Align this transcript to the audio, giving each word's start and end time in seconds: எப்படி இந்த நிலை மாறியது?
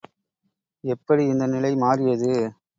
எப்படி 0.83 1.23
இந்த 1.27 1.45
நிலை 1.47 1.73
மாறியது? 1.77 2.33